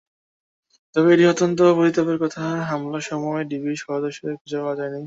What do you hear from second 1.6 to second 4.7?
পরিতাপের কথা, হামলার সময় ডিবির সদস্যদের খুঁজে